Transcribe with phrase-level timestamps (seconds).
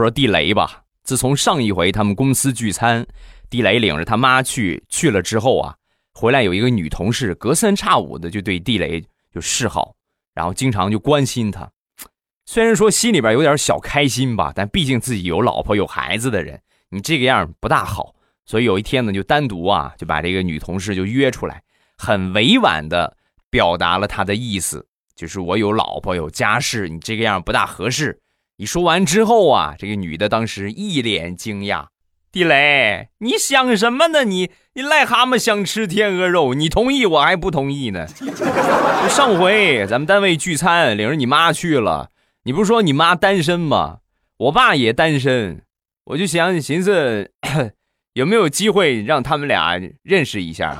[0.00, 0.82] 说地雷吧。
[1.02, 3.06] 自从上一回他们公司聚餐，
[3.48, 5.74] 地雷领着他妈去去了之后啊，
[6.12, 9.94] 回来有一个女同事隔三差五的就对地雷就示好，
[10.34, 11.70] 然后经常就关心他。
[12.44, 16.60] 虽然说心里边有点小开心吧，但毕竟自己有老婆有孩子的人，
[16.90, 18.14] 你这个样不大好。
[18.44, 21.62] 所以有一天呢，就单独啊就把这个女同事就约出来，
[21.96, 23.16] 很委婉的
[23.50, 24.86] 表达了他的意思。
[25.14, 28.18] 就是我有老婆有家室，你这个样不大合适。
[28.60, 31.86] 你说完之后啊，这个女的当时一脸惊讶
[32.32, 34.24] ：“地雷，你想什么呢？
[34.24, 38.08] 你你癞蛤蟆想吃天鹅肉，你同意我还不同意呢？
[39.08, 42.10] 上回咱们单位聚餐，领着你妈去了，
[42.42, 43.98] 你不是说你妈单身吗？
[44.38, 45.62] 我爸也单身，
[46.06, 47.30] 我就想寻思
[48.14, 50.76] 有没有机会让他们俩认识一下。”